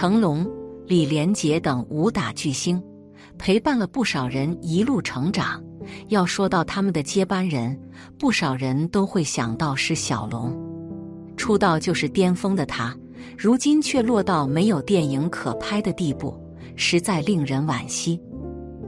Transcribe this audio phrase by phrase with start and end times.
[0.00, 0.50] 成龙、
[0.86, 2.82] 李连杰等武打巨星，
[3.36, 5.62] 陪伴了不少人一路成长。
[6.08, 7.78] 要说到他们的接班人，
[8.18, 10.58] 不少人都会想到是小龙。
[11.36, 12.96] 出道就是巅峰的他，
[13.36, 16.34] 如今却落到没有电影可拍的地步，
[16.76, 18.18] 实在令人惋惜。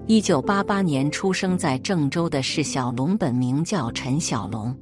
[0.07, 4.75] 一九八八年出生在郑州的释小龙，本名叫陈小龙，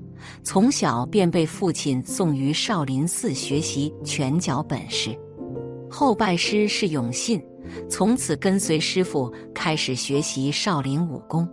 [0.44, 5.10] 从小便被父亲送于少林寺学习拳脚本事，
[5.90, 7.42] 后拜师是永信，
[7.88, 11.46] 从此跟随师傅开始学习少林武功。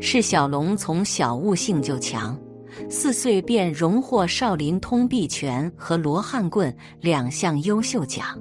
[0.00, 2.38] 释小龙从小悟性就强，
[2.88, 8.38] 四岁便荣获少林通臂拳和罗汉棍两项优秀奖。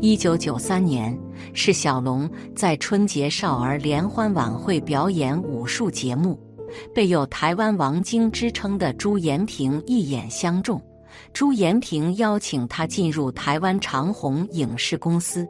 [0.00, 1.18] 一九九三年，
[1.54, 6.38] 释小龙在春节少儿联欢晚会表演武术节目，
[6.94, 10.80] 被有“台湾王晶”之称的朱延平一眼相中。
[11.32, 15.46] 朱延平邀请他进入台湾长虹影视公司，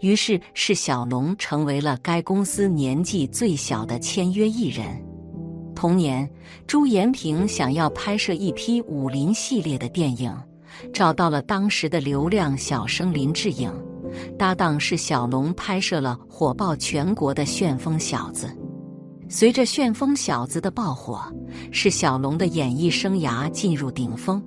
[0.00, 4.86] 于是释小龙成为了该公司年纪最小的签约艺人。
[5.74, 6.28] 同年，
[6.66, 10.32] 朱延平想要拍摄一批武林系列的电影，
[10.92, 13.70] 找到了当时的流量小生林志颖。
[14.38, 18.46] 搭档是小龙，拍摄了火爆全国的《旋风小子》。
[19.28, 21.20] 随着《旋风小子》的爆火，
[21.72, 24.40] 是小龙的演艺生涯进入顶峰。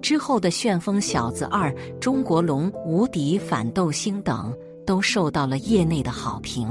[0.00, 4.54] 之后的《旋风小子二》《中国龙》《无敌反斗星》等
[4.86, 6.68] 都受到了业内的好评，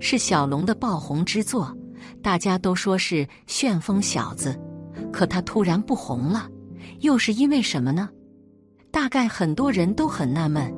[0.00, 1.76] 是小龙的爆红之作。
[2.22, 4.58] 大家都说是《旋风小子》，
[5.10, 6.48] 可他突然不红了，
[7.00, 8.08] 又是因为什么呢？
[8.90, 10.72] 大概很多人都很纳闷。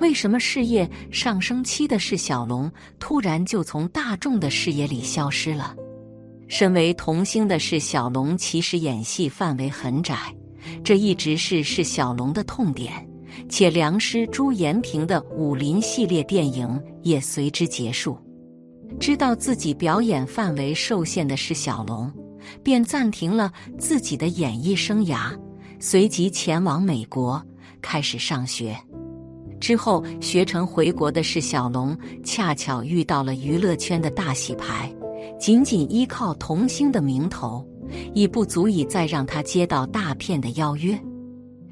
[0.00, 5.76] 为什么事业上升期的释小龙突然就从大众的视野里消失了？
[6.48, 10.16] 身为童星的释小龙其实演戏范围很窄，
[10.82, 12.92] 这一直是释小龙的痛点。
[13.48, 18.18] 且良师朱延平的武林系列电影也随之结束。
[18.98, 22.10] 知道自己表演范围受限的释小龙，
[22.62, 25.30] 便暂停了自己的演艺生涯，
[25.78, 27.40] 随即前往美国
[27.80, 28.76] 开始上学。
[29.60, 34.90] 之后学成回国的释小龙，恰巧遇到了娱乐圈的大洗牌，
[35.38, 37.64] 仅仅依靠童星的名头，
[38.14, 40.98] 已不足以再让他接到大片的邀约。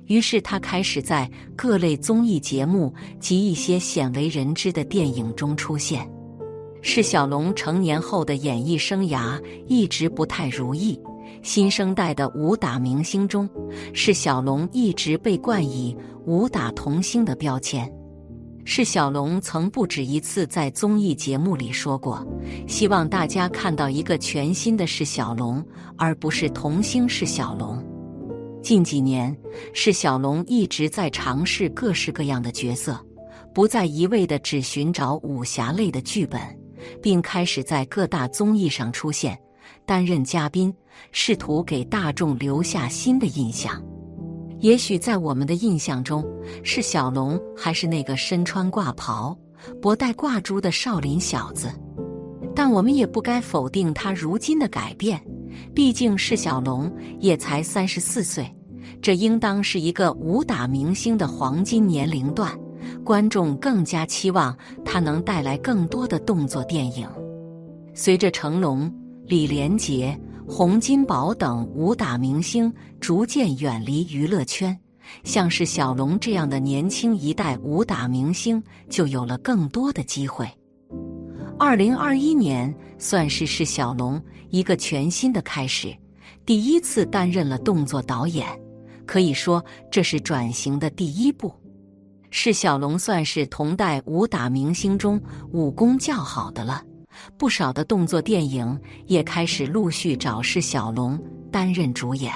[0.07, 6.09] 于是他开始在各类综艺节目及一些鲜为人知的电影中出现。
[6.81, 10.99] 释小龙成年后的演艺生涯一直不太如意。
[11.43, 13.49] 新生代的武打明星中，
[13.93, 17.93] 释小龙一直被冠以“武打童星”的标签。
[18.69, 22.27] 释小龙曾不止一次在综艺节目里说过，
[22.67, 25.65] 希望大家看到一个全新的释小龙，
[25.97, 27.81] 而不是童星释小龙。
[28.65, 29.35] 近几年，
[29.73, 33.01] 释小龙一直在尝试各式各样的角色，
[33.55, 36.41] 不再一味的只寻找武侠类的剧本，
[37.01, 39.39] 并开始在各大综艺上出现。
[39.87, 40.75] 担任嘉宾，
[41.13, 43.81] 试图给大众留下新的印象。
[44.61, 46.25] 也许在我们的印象中，
[46.63, 49.37] 是小龙还是那个身穿挂袍、
[49.81, 51.71] 脖带挂珠的少林小子。
[52.55, 55.21] 但我们也不该否定他如今的改变，
[55.75, 56.91] 毕竟释小龙
[57.21, 58.51] 也才三十四岁，
[59.03, 62.51] 这应当是一个武打明星的黄金年龄段。
[63.05, 67.09] 观众更加期望他能带来更多的动作电影。
[67.95, 68.93] 随着成龙。
[69.29, 70.17] 李连杰、
[70.49, 74.79] 洪金宝等武打明星逐渐远离娱乐圈，
[75.25, 80.49] 像是小龙这样的年轻一代武打明星就有了更多的机会。
[81.59, 85.95] 二零二一年算是释小龙一个全新的开始，
[86.47, 88.47] 第一次担任了动作导演，
[89.05, 91.53] 可以说这是转型的第一步。
[92.31, 95.21] 释小龙算是同代武打明星中
[95.51, 96.85] 武功较好的了。
[97.37, 101.19] 不少的动作电影也开始陆续找释小龙
[101.51, 102.33] 担任主演。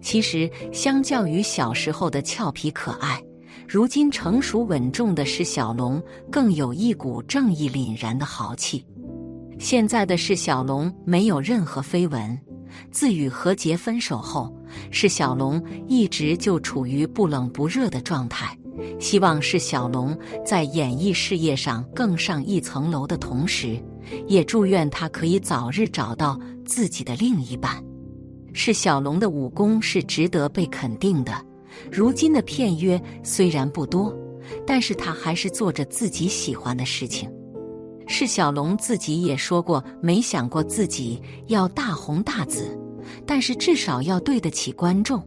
[0.00, 3.22] 其实，相较于小时候的俏皮可爱，
[3.68, 8.84] 如今成熟稳重的释小龙更有一股正义凛然的豪气。
[9.58, 12.36] 现在的释小龙没有任何绯闻，
[12.90, 14.52] 自与何洁分手后，
[14.90, 18.58] 释小龙一直就处于不冷不热的状态。
[18.98, 23.80] 希望释小龙在演艺事业上更上一层楼的同时。
[24.26, 27.82] 也祝愿他可以早日找到自己的另一半。
[28.52, 31.32] 释小龙的武功是值得被肯定的。
[31.90, 34.14] 如今的片约虽然不多，
[34.66, 37.30] 但是他还是做着自己喜欢的事情。
[38.06, 42.78] 释小龙自己也说过，没想过自己要大红大紫，
[43.26, 45.22] 但是至少要对得起观众。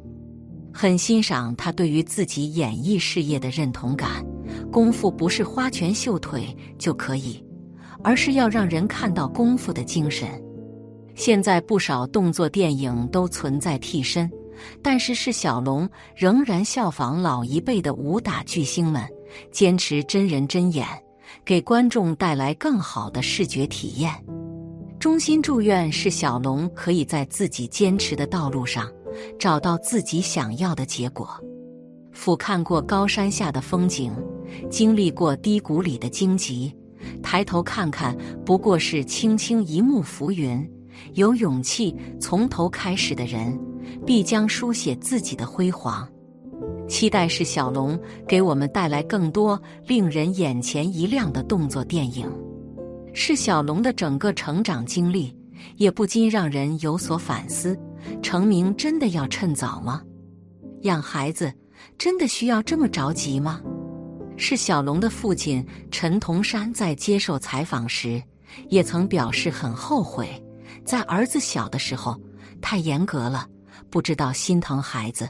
[0.72, 4.24] 很欣赏他对于自己演艺事业的认同感。
[4.72, 7.44] 功夫不是花拳绣腿就可以，
[8.06, 10.30] 而是要让人看到功夫的精神。
[11.16, 14.30] 现在不少动作电影都存在替身，
[14.84, 19.02] 但是释小龙仍然效仿老一辈的武打巨星们，
[19.52, 20.86] 坚持真人真演，
[21.44, 24.14] 给观众带来更好的视觉体验。
[25.00, 28.88] 衷心祝愿释小龙可以在自己坚持的道路上
[29.40, 31.28] 找到自己想要的结果。
[32.12, 34.14] 俯瞰过高山下的风景，
[34.70, 36.72] 经历过低谷里的荆棘，
[37.22, 38.16] 抬头看看，
[38.46, 40.70] 不过是轻轻一幕浮云。
[41.14, 43.60] 有勇气从头开始的人，
[44.06, 46.08] 必将书写自己的辉煌。
[46.88, 52.26] 期待是小龙给我们带来更多令人眼前一亮的动作电影。
[53.14, 55.36] 是小龙的整个成长经历，
[55.78, 57.78] 也不禁让人有所反思：
[58.22, 60.02] 成名真的要趁早吗？
[60.82, 61.52] 养孩子
[61.98, 63.62] 真的需要这么着急吗？
[64.38, 68.22] 是小龙的父亲陈同山在接受采访时，
[68.70, 70.28] 也曾表示很后悔。
[70.84, 72.20] 在儿子小的时候，
[72.62, 73.48] 太严格了，
[73.90, 75.28] 不知道心疼孩子。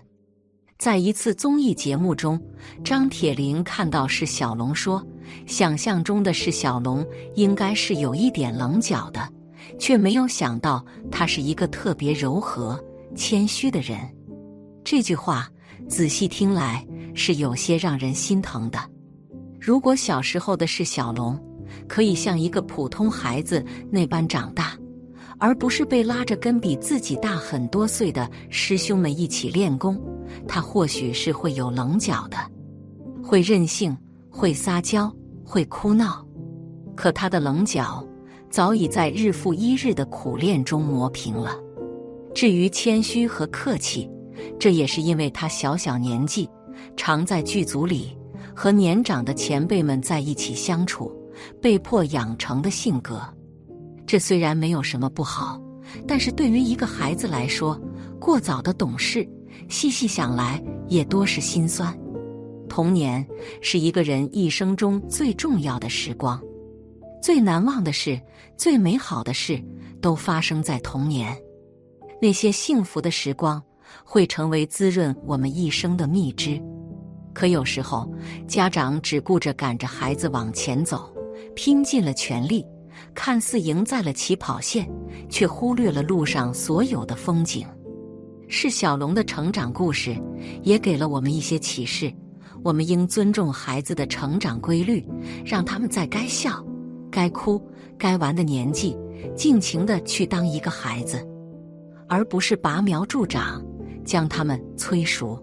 [0.78, 2.42] 在一次综艺节目中，
[2.84, 5.02] 张铁林看到是小龙说
[5.48, 7.06] ：“想象中的是小龙
[7.36, 9.28] 应该是有一点棱角的，
[9.80, 12.78] 却没有想到他是一个特别柔和、
[13.16, 13.98] 谦虚的人。”
[14.84, 15.50] 这句话
[15.88, 18.78] 仔细听来是有些让人心疼的。
[19.66, 21.36] 如果小时候的是小龙
[21.88, 24.78] 可以像一个普通孩子那般长大。
[25.40, 30.00] 而不是被拉着跟比自己大很多岁的师兄们一起练功，
[30.48, 32.38] 他或许是会有棱角的，
[33.22, 33.98] 会任性，
[34.30, 35.12] 会撒娇，
[35.44, 36.26] 会哭闹。
[36.96, 38.08] 可他的棱角
[38.50, 41.60] 早已在日复一日的苦练中磨平了。
[42.34, 44.10] 至于谦虚和客气，
[44.58, 46.50] 这也是因为他小小年纪，
[46.96, 48.18] 常在剧组里
[48.56, 51.12] 和年长的前辈们在一起相处，
[51.62, 53.22] 被迫养成的性格。
[54.08, 55.62] 这虽然没有什么不好，
[56.08, 57.80] 但是对于一个孩子来说，
[58.20, 59.28] 过早的懂事，
[59.68, 61.96] 细细想来也多是心酸。
[62.70, 63.26] 童年
[63.62, 66.42] 是一个人一生中最重要的时光，
[67.22, 68.20] 最难忘的事、
[68.58, 69.62] 最美好的事
[70.02, 71.36] 都发生在童年。
[72.22, 73.62] 那些幸福的时光
[74.04, 76.62] 会成为滋润我们一生的蜜汁。
[77.36, 78.10] 可有时候，
[78.48, 81.14] 家长只顾着赶着孩子往前走，
[81.54, 82.66] 拼尽了全力。
[83.14, 84.90] 看似赢在了起跑线，
[85.30, 87.68] 却忽略了路上所有的风景。
[88.48, 90.16] 是小龙的成长故事，
[90.64, 92.12] 也给了我们一些启示。
[92.64, 95.06] 我们应尊重孩子的成长规律，
[95.46, 96.66] 让他们在该笑、
[97.12, 97.62] 该哭、
[97.98, 98.98] 该玩的年纪，
[99.36, 101.26] 尽情的去当一个孩子，
[102.08, 103.62] 而不是拔苗助长，
[104.06, 105.38] 将他们催熟。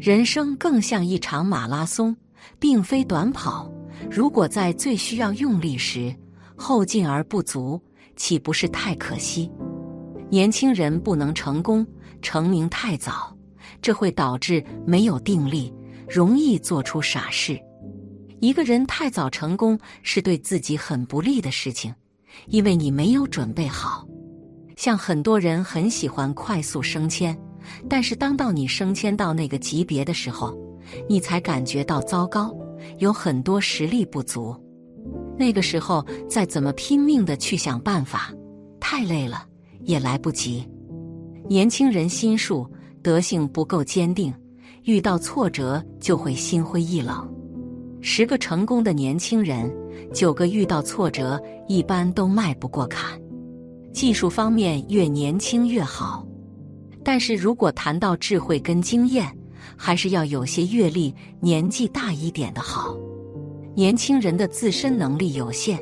[0.00, 2.16] 人生更像一场马拉松，
[2.58, 3.70] 并非短跑。
[4.10, 6.14] 如果在最需要用力时，
[6.56, 7.78] 后劲而不足，
[8.16, 9.52] 岂不是太可惜？
[10.30, 11.86] 年轻人不能成功，
[12.22, 13.36] 成名太早，
[13.82, 15.70] 这会导致没有定力，
[16.08, 17.60] 容易做出傻事。
[18.40, 21.94] 一个人太早成功是对自己很不利的事情，
[22.46, 24.08] 因为你没有准备好。
[24.76, 27.38] 像很多人很喜欢快速升迁，
[27.88, 30.56] 但是当到你升迁到那个级别的时候，
[31.08, 32.54] 你才感觉到糟糕，
[32.98, 34.54] 有很多实力不足。
[35.38, 38.32] 那个时候再怎么拼命的去想办法，
[38.78, 39.46] 太累了，
[39.84, 40.68] 也来不及。
[41.48, 42.70] 年轻人心术
[43.02, 44.32] 德性不够坚定，
[44.84, 47.28] 遇到挫折就会心灰意冷。
[48.02, 49.70] 十个成功的年轻人，
[50.12, 53.20] 九个遇到挫折一般都迈不过坎。
[53.92, 56.26] 技术方面越年轻越好，
[57.02, 59.26] 但是如果谈到智慧跟经验，
[59.76, 62.96] 还是要有些阅历，年纪大一点的好。
[63.74, 65.78] 年轻人的自身能力有限，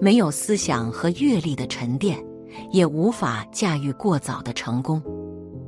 [0.00, 2.18] 没有思想和阅历的沉淀，
[2.70, 5.02] 也无法驾驭过早的成功。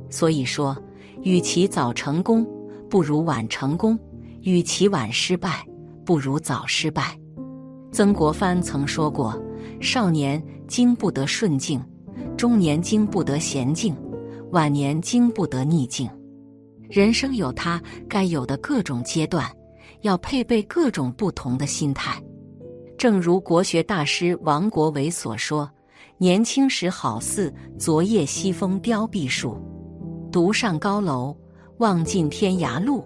[0.09, 0.75] 所以说，
[1.23, 2.47] 与其早成功，
[2.89, 3.97] 不如晚成功；
[4.41, 5.65] 与其晚失败，
[6.05, 7.17] 不如早失败。
[7.91, 9.39] 曾国藩曾说过
[9.81, 11.83] ：“少年经不得顺境，
[12.37, 13.95] 中年经不得闲境，
[14.51, 16.09] 晚年经不得逆境。”
[16.89, 19.45] 人生有他该有的各种阶段。
[20.01, 22.21] 要配备各种不同的心态，
[22.99, 25.69] 正如国学大师王国维所说
[26.19, 29.57] ：“年轻时好似昨夜西风凋碧树，
[30.31, 31.35] 独上高楼，
[31.79, 33.03] 望尽天涯路。”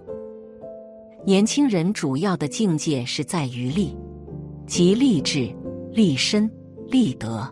[1.25, 3.97] 年轻人主要的境界是在于立，
[4.67, 5.49] 即立志、
[5.93, 6.51] 立身、
[6.87, 7.49] 立德。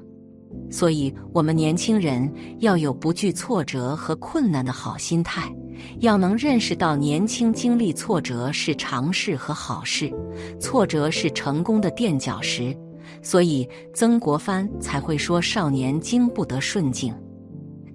[0.72, 5.52] 所以，我们年轻人要有不惧挫折和困难的好心态，
[6.00, 10.12] 要能认识到年轻经历挫折是常事和好事，
[10.60, 12.76] 挫折是成功的垫脚石，
[13.22, 17.14] 所以曾国藩才会说少年经不得顺境。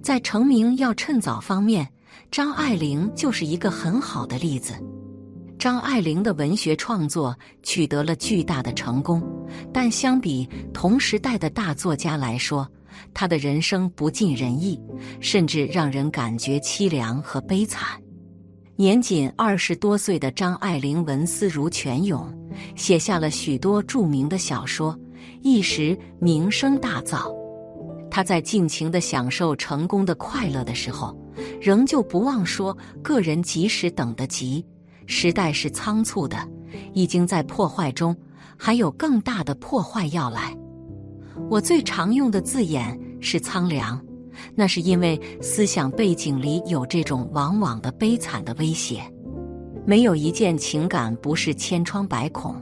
[0.03, 1.87] 在成名要趁早方面，
[2.29, 4.73] 张爱玲就是一个很好的例子。
[5.57, 9.23] 张爱玲的文学创作取得了巨大的成功，
[9.75, 12.65] 但相比同时代的大作家来说，
[13.13, 14.79] 他的人生不尽人意，
[15.19, 18.01] 甚至让人感觉凄凉和悲惨。
[18.77, 22.33] 年仅二十多岁的张爱玲文思如泉涌，
[22.77, 24.97] 写下了许多著名的小说，
[25.41, 27.35] 一时名声大噪。
[28.09, 31.13] 她在尽情的享受成功的快乐的时候，
[31.59, 34.65] 仍旧不忘说：“个人即使等得急，
[35.05, 36.37] 时代是仓促的，
[36.93, 38.15] 已经在破坏中，
[38.57, 40.55] 还有更大的破坏要来。”
[41.49, 44.01] 我最常用的字眼是苍凉，
[44.55, 49.01] 那是因为思想背景里有这种往往的悲惨的威胁。
[49.85, 52.55] 没有一件情感不是千疮百孔，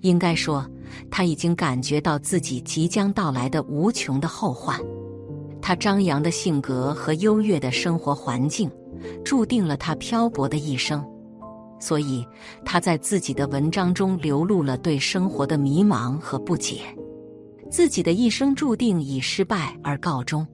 [0.00, 0.66] 应该说，
[1.10, 4.80] 他已经感觉到自己即将到来的无穷的后患。
[5.62, 8.70] 他张扬的性格和优越的生活环境，
[9.22, 11.04] 注定了他漂泊的一生。
[11.80, 12.24] 所以，
[12.64, 16.82] 他在自己的文章中流露了对生活的迷茫和不解。
[17.70, 20.46] 自己的一生注定以失败而告终，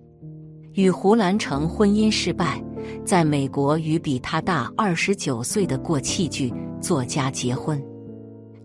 [0.74, 2.62] 与胡兰成婚姻失败，
[3.04, 7.82] 在美国与比他大二十九岁的过气剧作家结婚。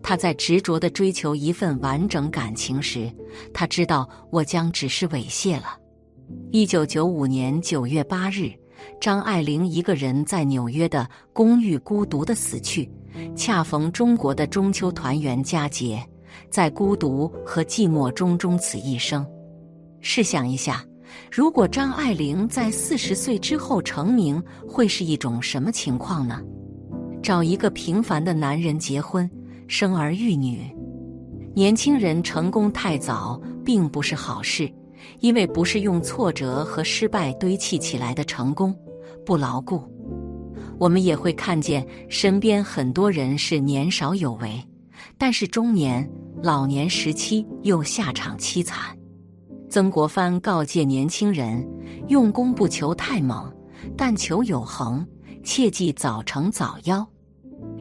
[0.02, 3.10] 他在执着的追求一份完整感情时，
[3.54, 5.78] 他知道我将只是猥亵了。
[6.50, 8.52] 一九九五年九月八日，
[9.00, 12.90] 张爱玲一个人在纽约的公寓孤独的死去，
[13.36, 16.02] 恰逢中国的中秋团圆佳节。
[16.50, 19.26] 在孤独和寂寞中终此一生。
[20.00, 20.84] 试想一下，
[21.30, 26.40] 如果张爱玲在四十岁之后成名，会是一种什么情况呢？
[27.22, 29.30] 找一个平凡的男人结婚，
[29.68, 30.74] 生儿育女。
[31.54, 34.70] 年轻人成功太早，并不是好事，
[35.20, 38.74] 因为不是用挫折和失败堆砌起来的成功，
[39.24, 39.82] 不牢固。
[40.78, 44.62] 我们也会看见身边很多人是年少有为，
[45.18, 46.08] 但是中年。
[46.42, 48.98] 老年时期又下场凄惨，
[49.70, 51.64] 曾国藩告诫年轻人：
[52.08, 53.48] 用功不求太猛，
[53.96, 55.06] 但求有恒，
[55.44, 57.06] 切忌早成早夭。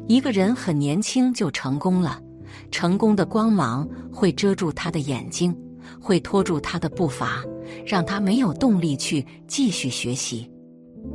[0.08, 2.22] 一个人很年轻就成功了，
[2.70, 5.58] 成功的光芒会遮住他的眼睛，
[6.02, 7.44] 会拖住他的步伐，
[7.86, 10.50] 让他没有动力去继续学习。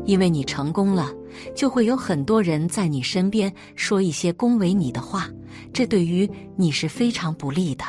[0.05, 1.13] 因为你成功了，
[1.55, 5.29] 就会有很多人在你身边说一些恭维你的话，
[5.73, 7.85] 这对于你是非常不利的。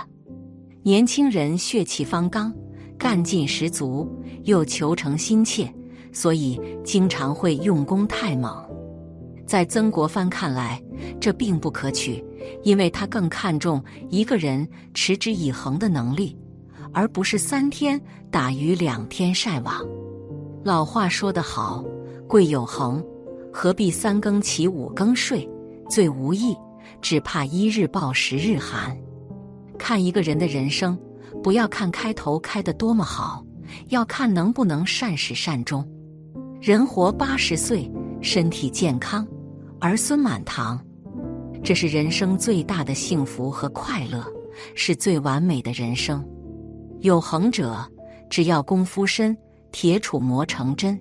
[0.84, 2.54] 年轻人血气方刚，
[2.98, 4.08] 干劲十足，
[4.44, 5.72] 又求成心切，
[6.12, 8.64] 所以经常会用功太猛。
[9.46, 10.82] 在曾国藩看来，
[11.20, 12.24] 这并不可取，
[12.64, 16.38] 因为他更看重一个人持之以恒的能力，
[16.98, 18.02] 而不是三天
[18.32, 19.86] 打鱼两天晒网。
[20.64, 21.86] 老话说得好，
[22.28, 23.06] 贵有恒，
[23.54, 25.48] 何必三更起五更睡？
[25.88, 26.58] 最无益，
[27.00, 28.98] 只怕一日暴十日寒。
[29.78, 30.98] 看一个人的人生，
[31.44, 33.46] 不要看开头开得多么好，
[33.90, 35.88] 要看能不能善始善终。
[36.60, 37.88] 人活八十岁，
[38.24, 39.24] 身体健康，
[39.80, 40.84] 儿孙满堂，
[41.64, 44.26] 这是人生最大的幸福和快乐，
[44.74, 46.28] 是最完美的人生。
[47.02, 47.86] 有恒者，
[48.30, 49.38] 只要功夫深。
[49.70, 51.00] 铁杵磨成针，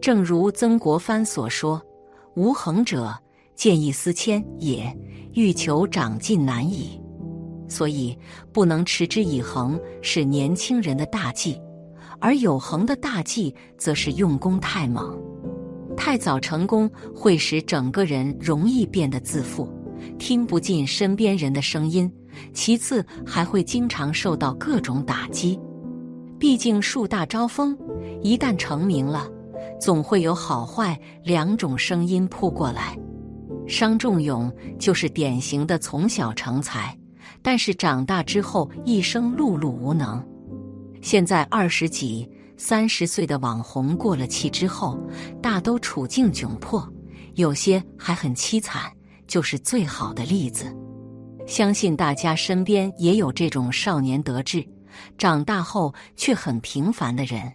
[0.00, 1.82] 正如曾国藩所说
[2.36, 3.12] ：“无恒者，
[3.56, 4.94] 见异思迁也，
[5.32, 7.00] 欲求长进难矣。”
[7.66, 8.16] 所以，
[8.52, 11.60] 不能持之以恒是年轻人的大忌，
[12.20, 15.18] 而有恒的大忌则是用功太猛。
[15.96, 19.68] 太早成功会使整个人容易变得自负，
[20.18, 22.08] 听不进身边人的声音；
[22.52, 25.58] 其次，还会经常受到各种打击。
[26.38, 27.76] 毕竟树大招风，
[28.22, 29.28] 一旦成名了，
[29.80, 32.96] 总会有好坏两种声音扑过来。
[33.66, 36.96] 商仲永就是典型的从小成才，
[37.42, 40.24] 但是长大之后一生碌碌无能。
[41.02, 44.98] 现在二十几、三十岁的网红过了气之后，
[45.42, 46.88] 大都处境窘迫，
[47.34, 48.90] 有些还很凄惨，
[49.26, 50.74] 就是最好的例子。
[51.48, 54.64] 相信大家身边也有这种少年得志。
[55.16, 57.52] 长大后却很平凡的人。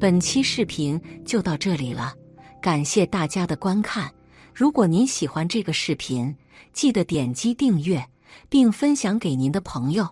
[0.00, 2.14] 本期视频就到这里了，
[2.60, 4.10] 感谢大家的观看。
[4.54, 6.34] 如果您喜欢这个视频，
[6.72, 8.04] 记得点击订阅
[8.48, 10.08] 并分享给您的朋友。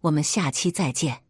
[0.00, 1.23] 我们下期再见。